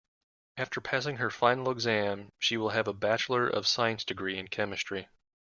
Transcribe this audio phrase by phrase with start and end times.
[0.57, 5.07] After passing her final exam she will have a bachelor of science degree in chemistry.